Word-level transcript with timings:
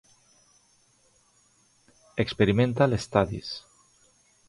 Experimental 2.17 2.97
studies. 2.97 3.61